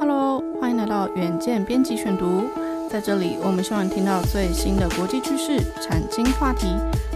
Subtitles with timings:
[0.00, 2.48] Hello，欢迎来到远见编辑选读。
[2.88, 6.68] 在这里，我们希望听到最新的国际趋势、产经话题，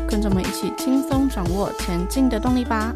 [0.06, 2.94] 跟着我们一起轻松掌握前进的动力吧。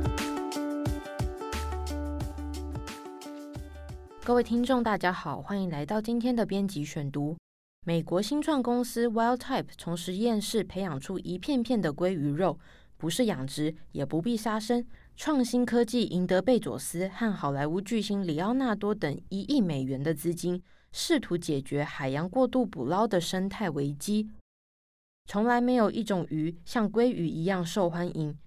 [4.22, 7.34] 各位听众，大家好，欢迎来到今天的编辑选读。
[7.86, 12.58] 美国新创公司 Wildtype 从实验室培养出一片片的鲑鱼肉，
[12.98, 14.84] 不是养殖，也不必杀生。
[15.20, 24.30] 创新科技赢得贝佐斯和好莱坞巨星里奥纳多等一亿美元的资金，试图解决海洋过度捕捞的生态危机。
[25.26, 28.38] 从来没有一种鱼像鲑鱼一样受欢迎，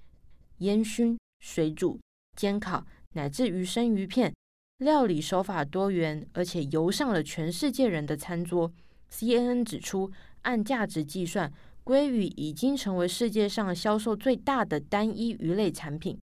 [0.60, 2.00] 烟熏、水煮、
[2.38, 4.34] 煎烤，乃至鱼生鱼片，
[4.78, 8.72] 料理手法多元，而且游上了全世界人的餐桌。
[9.12, 10.10] CNN 指出，
[10.44, 11.52] 按价值计算，
[11.84, 16.18] 鲑鱼已经成为世界上销售最大的单一鱼类产品。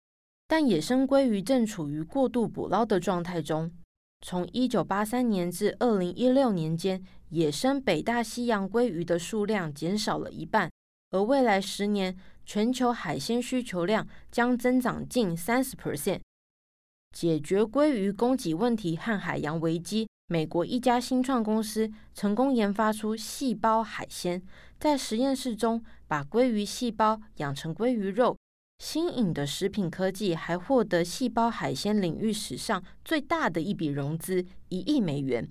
[0.48, 3.72] 但野生鲑鱼正处于过度捕捞的状态中。
[4.22, 10.70] 从一九八三年至二零一六年间，野生北大西洋鲑鱼的数量减少了一半，
[11.12, 12.16] 而未来十年，
[12.46, 16.20] 全球海鲜需求量将增长近三十 percent。
[17.12, 24.42] 解决鲑鱼供给问题和海洋危机，美国一家新创公司成功研发出细胞海鲜，
[24.80, 28.36] 在实验室中把鲑鱼细胞养成鲑鱼肉。
[28.78, 35.50] 新颖的食品科技还获得细胞海鲜领域史上最大的一笔融资，一亿美元。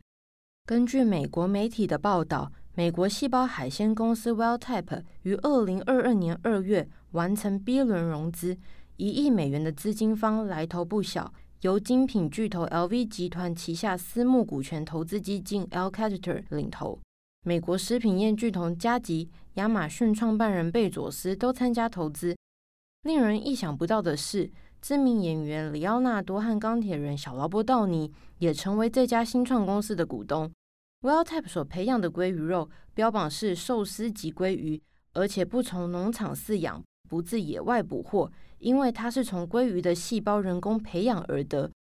[0.65, 8.57] 根据美国媒体的报道，美国细胞海鲜公司 Wildtype 于二零二二年二月完成 B 轮融资，
[8.97, 16.99] 一亿美元的资金方来头不小，由精品巨头 LV 集团旗下私募股权投资基金 L Catcher 领投，
[17.45, 22.35] 美国食品业巨头嘉吉、亚马逊创办人贝佐斯都参加投资。
[23.05, 30.51] 令人意想不到的是，知名演员里奥纳多和钢铁人小劳勃道尼也成为这家新创公司的股东。
[31.03, 34.81] Wildtype 所培养的鲑鱼肉标榜是寿司级鲑鱼，
[35.13, 41.71] 而且不从农场饲养，不自野外捕获，因为它是从鲑鱼的细胞人工培养而得。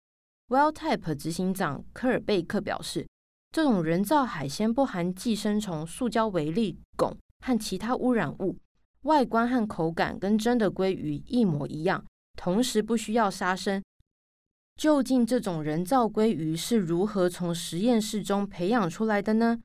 [0.48, 3.06] Wildtype 执行长科尔贝克表示，
[3.50, 8.58] 这种人造海鲜不含寄生虫、塑胶微粒、汞和其他污染物。
[9.04, 12.04] 外观和口感跟真的鲑鱼一模一样，
[12.36, 13.82] 同时不需要杀生。
[14.76, 19.60] 究竟这种人造鲑鱼是如何从实验室中培养出来的呢？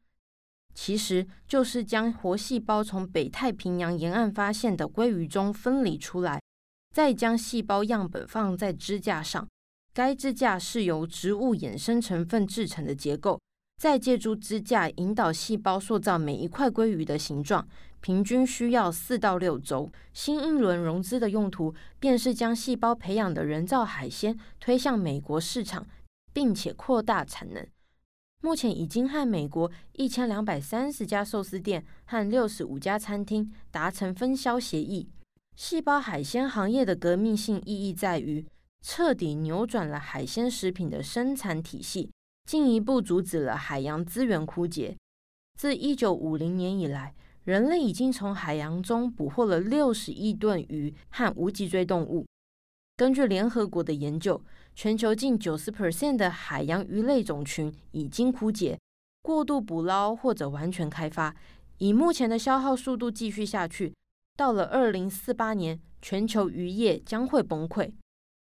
[0.76, 6.42] 其实就是将活细胞从北太平洋沿岸发现的鲑鱼中分离出来，
[6.94, 9.48] 再将细胞样本放在支架上。
[9.94, 13.40] 该支架是由植物衍生成分制成的结构。
[13.80, 17.66] 再借助支架引导细胞塑造每一块鲑鱼的形状，
[18.02, 19.90] 平均需要四到六周。
[20.12, 25.88] 新一轮融资的用途便是将细胞培养的人造海鲜推向美国市场，
[26.34, 27.66] 并且扩大产能。
[28.42, 35.08] 目前已经和美国一千两百三十家寿司店和六十五家餐厅达成分销协议。
[35.56, 38.46] 细胞海鲜行业的革命性意义在于
[38.82, 42.10] 彻底扭转了海鲜食品的生产体系。
[42.50, 44.98] 进一步阻止了海洋资源枯竭。
[45.56, 52.26] 自一九五零年以来，人类已经从海洋中捕获了六十亿吨鱼和无脊椎动物。
[52.98, 54.44] 根据联合国的研究，
[54.74, 58.80] 全球近九十 percent 的海洋鱼类种群已经枯竭。
[59.22, 61.36] 过度捕捞或者完全开发，
[61.78, 63.94] 以目前的消耗速度继续下去，
[64.36, 67.92] 到了二零四八年，全球渔业将会崩溃。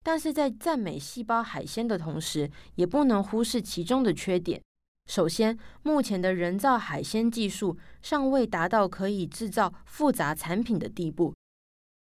[0.03, 4.61] 但是在赞美细胞海鲜的同时，也不能忽视其中的缺点。
[5.07, 11.35] 首先，目前的人造海鲜技术尚未达到可以制造复杂产品的地步，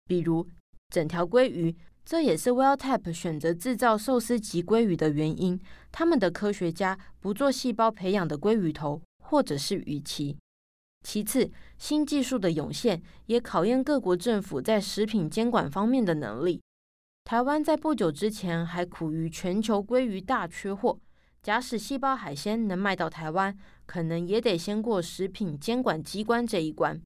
[0.06, 0.48] 比如
[0.90, 1.76] 整条鲑鱼。
[2.04, 5.58] 这也是 WellTap 选择制造寿司级鲑鱼的原因。
[5.92, 10.36] 他们的科学家不做细胞培养的鲑鱼头或者是鱼鳍。
[11.06, 16.60] 其次，新技术的涌现也考验各国政府在食品监管方面的能力。
[17.32, 21.00] 台湾在不久之前还苦于全球鲑鱼大缺货，
[21.42, 27.02] 假使细胞海鲜能卖到台湾，可能也得先过食品监管机关这一关。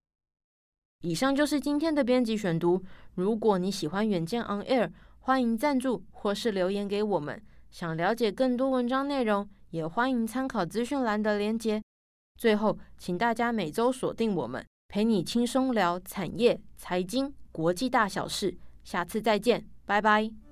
[1.04, 2.82] 以上就是今天的编辑选读。
[3.14, 7.40] 如果你喜欢远见 On Air，欢迎赞助或是留言给我们。
[7.70, 11.80] 想了解更多文章内容，也欢迎参考资讯栏的连接。
[12.40, 18.58] 最后，请大家每周锁定我们，陪你轻松聊产业、财经、国际大小事。
[18.84, 19.64] 下次再见。
[19.86, 20.45] 拜拜。